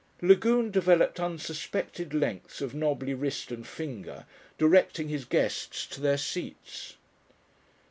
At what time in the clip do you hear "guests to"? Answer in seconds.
5.25-6.01